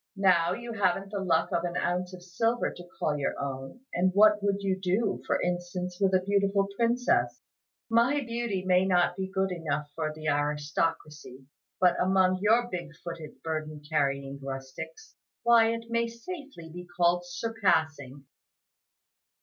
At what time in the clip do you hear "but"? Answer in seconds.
11.79-11.97